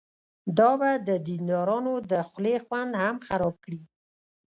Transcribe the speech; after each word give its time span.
دا 0.57 0.71
به 0.79 0.91
د 1.07 1.09
دیندارانو 1.27 1.93
د 2.11 2.13
خولې 2.29 2.55
خوند 2.65 2.91
هم 3.03 3.15
ورخراب 3.19 3.55
کړي. 3.63 3.81